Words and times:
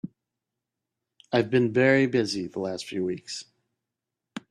I've 1.31 1.51
been 1.51 1.71
very 1.71 2.07
busy 2.07 2.47
the 2.47 2.57
last 2.57 2.87
few 2.87 3.05
weeks. 3.05 3.45